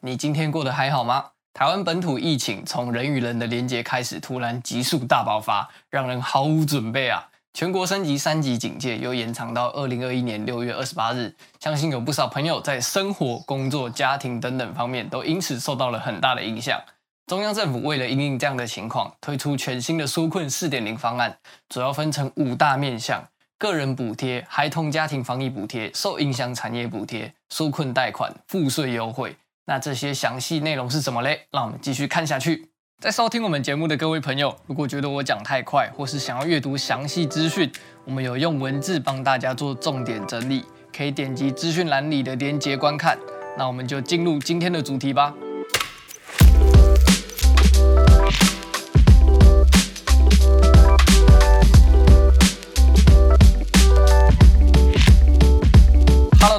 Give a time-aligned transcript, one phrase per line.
[0.00, 1.24] 你今天过得还好吗？
[1.52, 7.28] 台湾本土疫情从人与人的连结开始，突然急速大爆发，让人毫无准备啊！
[7.52, 11.34] 全国升级三级警戒，又延长到二零二一年六月二十八日。
[11.58, 16.80] 相信有不少朋友在生活、工作、家庭等等方面都因此受到了很大的影响。
[17.26, 21.36] 中央政府为了应应这样的情况，推出全新的纾困四点零方案，
[21.68, 23.20] 主要分成五大面向：
[23.58, 29.36] 个人补贴、孩童家庭防疫补贴、受影响产业补贴、纾困贷款、赋税优惠。
[29.68, 31.42] 那这些详细内容是什么嘞？
[31.50, 32.70] 让我们继续看下去。
[33.02, 37.70] 在收听我们节目的各位朋友，如果觉得我讲太快，或是想要阅读详细资讯，
[38.06, 43.18] 我们有用文字帮大家做重点整理，可以点击资讯栏里的连接观看。
[43.58, 45.34] 那我们就进入今天的主题吧。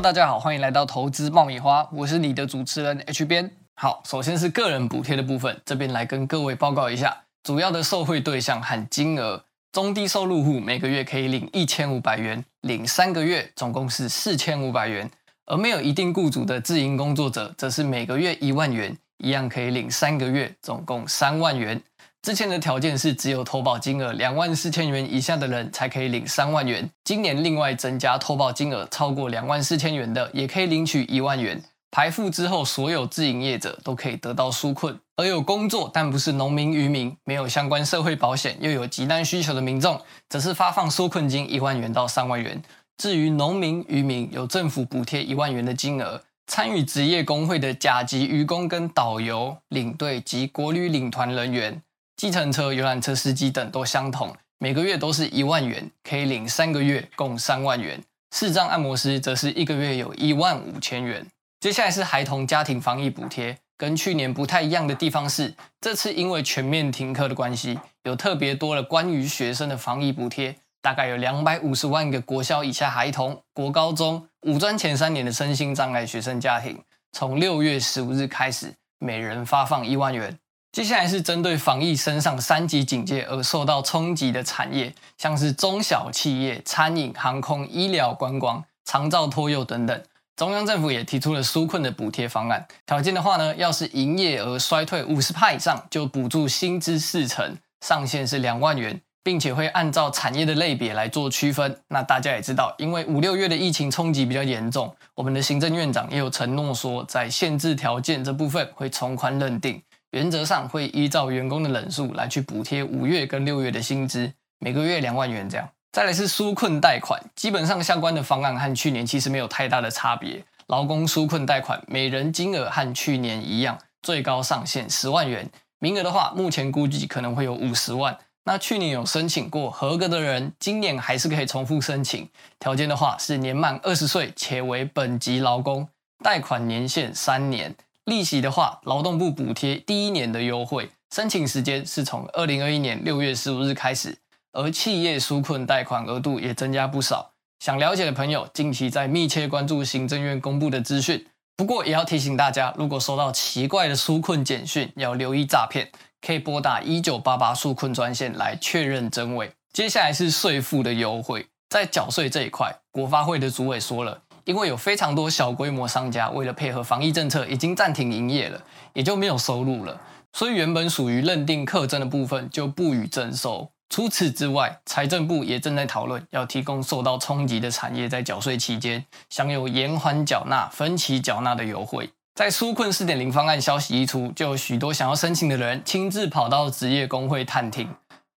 [0.09, 3.52] 大家好，欢迎来到投资爆米花，我是你的主持人 H 编。
[3.76, 9.46] 好，首先是个人补贴的部分，这边来跟各位报告一下主要的受惠对象和金额。
[9.71, 15.07] 中低收入户每个月可以领一千五百元，领三个月，总共是四千五百元。
[15.46, 21.79] 而没有一定雇主的自营工作者，则是每个月一万元，一样可以领三个月，总共三万元。
[22.21, 26.87] 之前的条件是，只有投保金额两万四千元以下的人才可以领三万元。
[27.05, 31.63] 今年另外增加投保金额超过两万四千元的，也可以领取一万元。
[31.91, 34.99] 排付之后，所有自营业者都可以得到纾困。
[35.15, 42.61] 而有工作但不是农民渔民，没有相关社会保险，又有急难需求的民众，则是发放纾困金一万元到三万元。
[42.98, 46.21] 至于农民渔民，有政府补贴一万元的金额。
[46.48, 51.81] 参与职业工会的甲级渔工跟导游、领队及国旅领团人员。
[52.20, 58.03] 计程车、游览车司机等都相同，每个月都是一万元，可以领三个月，共三万元。
[58.35, 61.26] 视障按摩师则是一个月有一万五千元。
[61.61, 76.83] 接下来是孩童家庭防疫补贴，跟去年不太一样的地方是，这次因为全面停课的关系，有特别多了关于学生的防疫补贴，大概有两百五十万个国小以下孩童、国高中、五专前三年的身心障碍学生家庭，
[77.13, 80.38] 从六月十五日开始，每人发放一万元。
[80.72, 90.02] 接下来是针对防疫升上三级警戒而受到冲击的产业，像是中小企业、餐饮、航空、医疗、观光、长照、托幼等等。
[90.35, 101.75] 中央政府也提出了纾困的补贴方案，条件的话呢，要是营业额衰退五十趴以上，就补助薪资四成，上限是两万元，并且会按照产业的类别来做区分。
[101.88, 109.81] 那大家也知道，因为五六月的疫情冲击比较严重，我们的行政院长也有承诺说，在限制条件这部分会从宽认定。
[110.11, 115.69] 原则上会依照员工的人数来去补贴五月跟六月的薪资，每个月两万元这样。
[115.91, 120.43] 再来是纾困贷款，基本上相关的方案和去年其实没有太大的差别。
[120.67, 125.49] 劳工纾困贷款每人金额和去年一样，最高上限十万元，
[125.79, 128.17] 名额的话目前估计可能会有五十万。
[128.45, 132.27] 那去年有申请过合格的人，今年还是可以重复申请。
[132.59, 135.87] 条件的话是年满二十岁且为本籍劳工，
[136.23, 137.75] 贷款年限三年。
[138.09, 144.17] 利息的话，劳动部补贴第一年的优惠，申请时间是从二零二一年六月十五日开始，
[144.51, 147.31] 而企业纾困贷款额度也增加不少。
[147.59, 151.27] 想了解的朋友，近期在密切关注行政院公布的资讯。
[151.55, 155.91] 不过也要提醒大家，如果收到奇怪的纾困简讯，要留意诈骗，
[156.25, 159.51] 可以拨打一九八八纾困专线来确认真伪。
[159.71, 164.21] 接下来是税负的优惠，在缴税这一块，国发会的主委说了。
[164.49, 168.59] 因为有非常多小规模商家为了配合防疫政策，已经暂停营业了，
[168.93, 170.01] 也就没有收入了。
[170.33, 173.69] 所以原本属于认定课征的部分就不予征收。
[173.91, 182.09] 除此之外，财政部也正在讨论要提供受到冲击的产业在缴税期间享有延缓缴纳、分期缴纳的优惠。
[182.33, 187.88] 在纾困四点零方案消息一出，就有许多想要申请的人亲自跑到职业工会探听。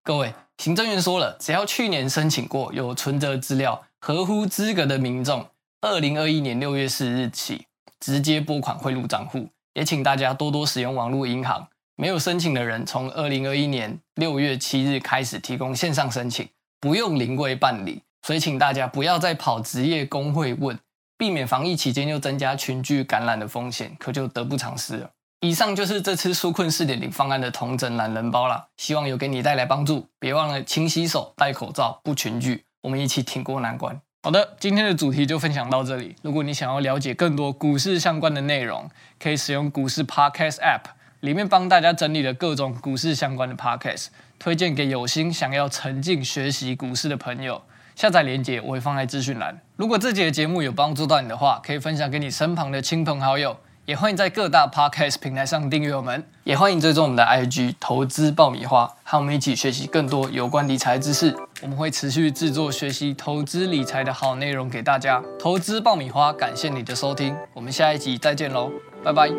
[0.03, 5.47] 各位，行政院说了，只要去年申请过、有存折资料、合乎资格的民众。
[5.85, 7.67] 二零二一年六月四日起，
[7.99, 11.67] 直接拨款汇入账户，也请大家多多使用网络银行。
[11.97, 16.47] 没有申请的人，从二零二一年六月七日开始提供线上申请，
[16.79, 18.01] 不用临柜办理。
[18.25, 20.79] 所以，请大家不要再跑职业工会问，
[21.17, 25.09] 避免防疫期间又增加群聚感染的风险，可就得不偿失了。
[25.41, 30.07] 以上就是这次纾困四点零方案的同整懒人包了，希望有给你带来帮助。
[30.17, 33.99] 别忘了勤洗手、戴口罩、不群聚，我们一起挺过难关。
[34.25, 36.15] 好的，今天的主题就分享到这里。
[36.21, 38.89] 如果你想要了解更多股市相关的内容，
[39.21, 40.83] 可以使用股市 Podcast App，
[41.19, 44.05] 里面帮大家整理了各种股市相关的 Podcast，
[44.39, 47.61] 推荐给有心想要沉浸学习股市的朋友。
[47.95, 49.59] 下载链接我会放在资讯栏。
[49.75, 61.35] 如果这节节目有帮助到你的话，可以分享给你身旁的亲朋好友，也欢迎在各大 Podcast 平台上订阅我们，也欢迎追踪我们的 IG 投资爆米花，和我们一起学习更多有关理财知识。
[61.63, 65.23] 我们会持续制作学习投资理财的好内容给大家。
[65.39, 68.69] 投资爆米花，感谢你的收听，我们下一集再见喽，
[69.01, 69.31] 拜拜。